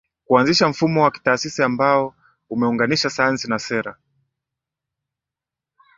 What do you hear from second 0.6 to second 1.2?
mfumo wa